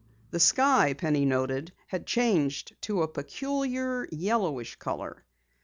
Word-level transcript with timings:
The 0.31 0.39
sky, 0.39 0.93
Penny 0.93 1.25
noted, 1.25 1.73
had 1.85 2.07
changed 2.07 2.75
to 2.81 3.03
a 3.03 3.07
peculiar 3.07 4.07
yellowish 4.11 4.77
color. 4.77 5.25